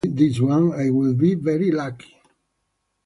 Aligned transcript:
If 0.03 0.07
I 0.07 0.07
get 0.13 0.17
through 0.17 0.27
this 0.33 0.41
one 0.41 0.73
I 0.73 0.89
will 0.89 1.13
be 1.13 1.35
very 1.35 1.69
lucky. 1.69 2.17